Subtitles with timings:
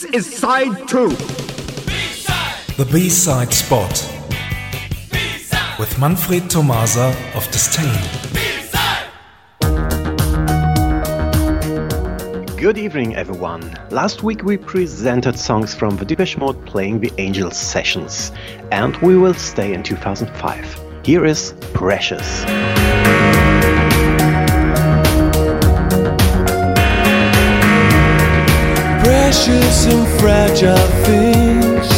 [0.00, 1.08] This is side 2.
[2.78, 3.90] The B-side spot
[5.78, 8.00] with Manfred Tomasa of Disdain.
[12.56, 13.60] Good evening, everyone.
[13.90, 18.32] Last week we presented songs from the Depeche Mode playing the Angels sessions,
[18.72, 21.04] and we will stay in 2005.
[21.04, 22.46] Here is Precious.
[29.30, 30.76] Precious and fragile
[31.06, 31.88] things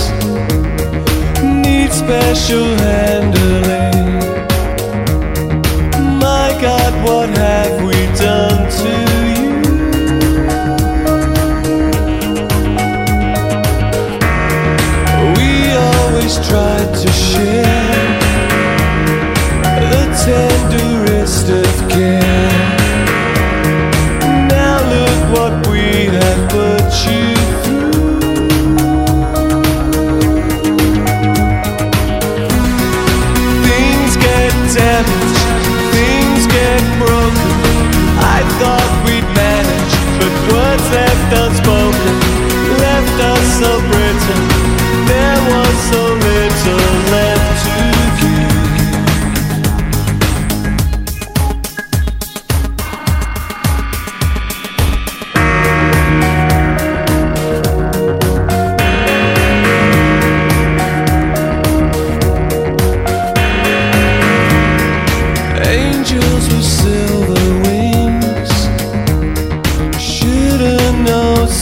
[1.64, 4.21] need special handling.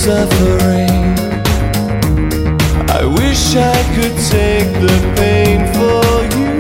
[0.04, 1.18] Suffering.
[2.88, 6.52] I wish I could take the pain for you.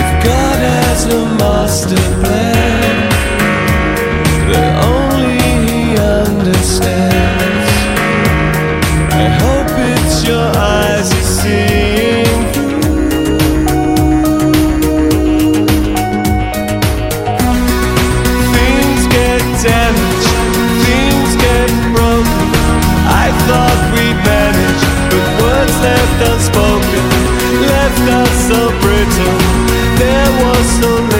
[0.00, 2.96] If God has a master plan
[4.50, 7.03] that only He understands.
[27.84, 29.38] Left us so brittle.
[30.00, 31.13] There was so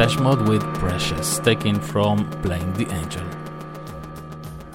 [0.00, 3.22] Depeche Mode with Precious, taken from Playing the Angel.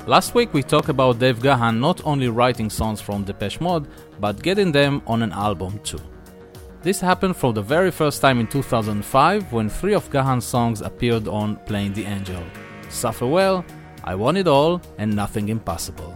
[0.05, 3.87] Last week we talked about Dave Gahan not only writing songs from Depeche Mode,
[4.19, 5.99] but getting them on an album too.
[6.83, 11.27] This happened from the very first time in 2005 when three of Gahan's songs appeared
[11.27, 12.43] on Playing the Angel
[12.89, 13.65] Suffer Well,
[14.03, 16.15] I Want It All, and Nothing Impossible.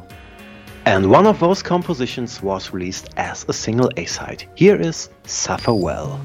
[0.85, 4.47] And one of those compositions was released as a single A side.
[4.53, 6.21] Here is Suffer Well.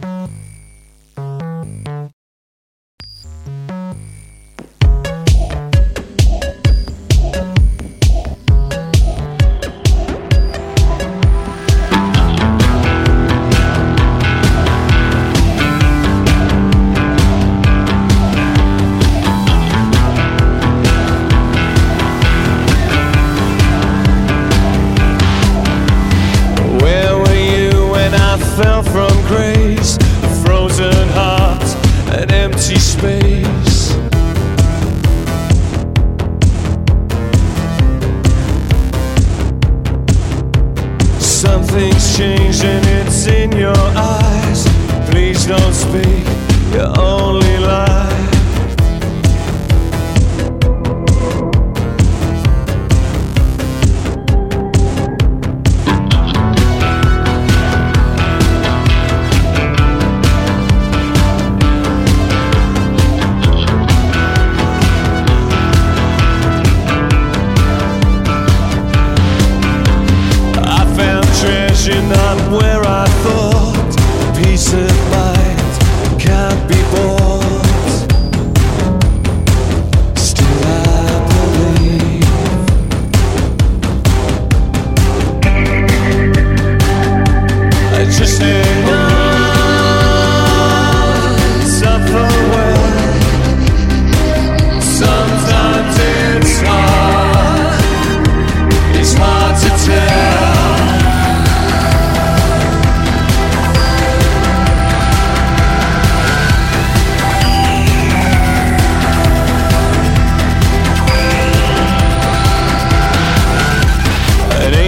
[42.16, 44.64] Changed and it's in your eyes.
[45.10, 46.24] Please don't speak,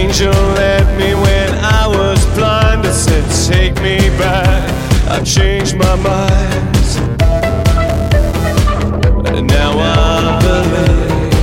[0.07, 2.85] angel led me when I was blind.
[2.85, 4.63] I said, Take me back.
[5.09, 6.77] I've changed my mind.
[9.35, 11.33] And now I believe.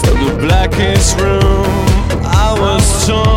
[0.00, 1.66] From the blackest room,
[2.22, 3.33] I was torn.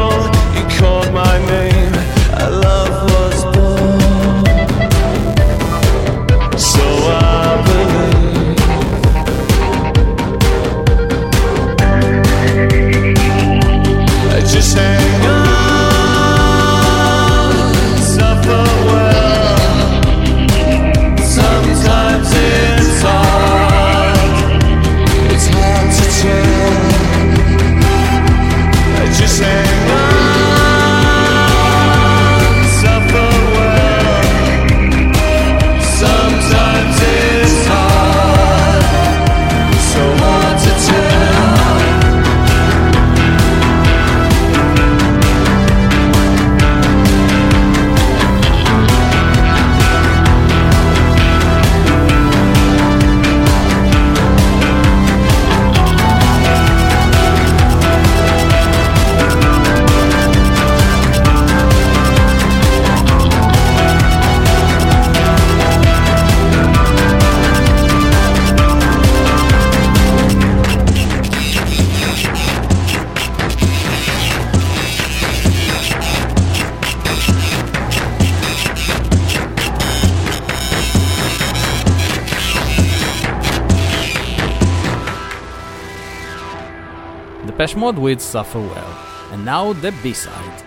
[87.57, 88.98] Depeche Mode with Suffer Well.
[89.31, 90.63] And now the B-side.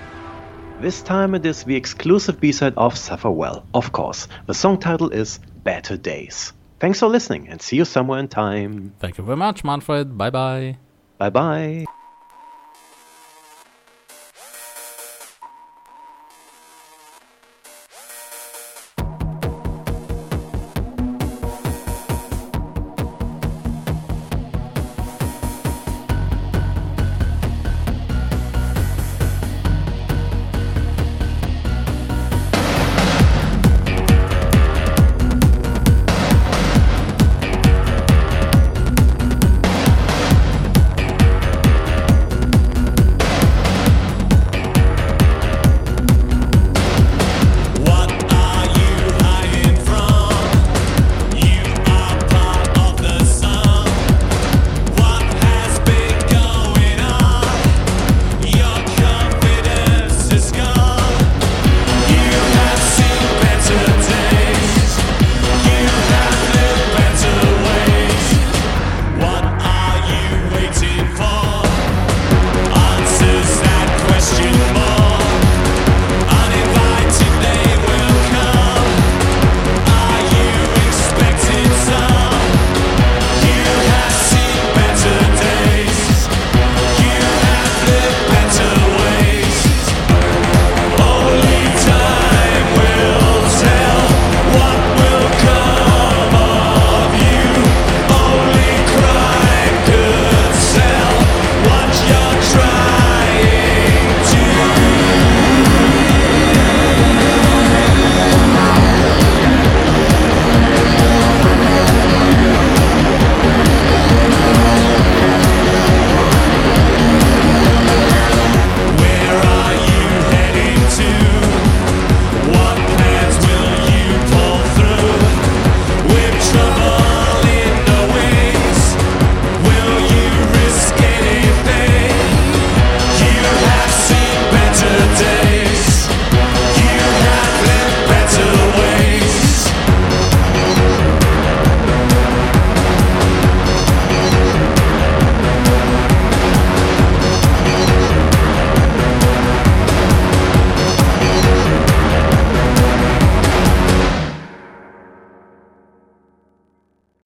[0.80, 4.26] This time it is the exclusive B-side of Suffer Well, of course.
[4.46, 6.52] The song title is Better Days.
[6.80, 8.92] Thanks for listening and see you somewhere in time.
[8.98, 10.18] Thank you very much, Manfred.
[10.18, 10.78] Bye bye.
[11.16, 11.84] Bye bye.